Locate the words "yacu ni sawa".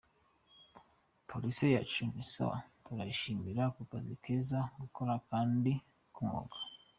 1.75-2.57